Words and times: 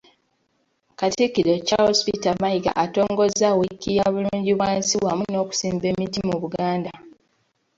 Katikkiro 0.99 1.53
Charles 1.67 2.01
Peter 2.05 2.35
Mayiga 2.41 2.71
atongozza 2.83 3.47
wiiki 3.59 3.91
ya 3.97 4.05
Bulungibwansi 4.13 4.95
wamu 5.05 5.23
n'okusimba 5.29 5.85
emiti 5.93 6.19
mu 6.27 6.35
Buganda. 6.43 6.91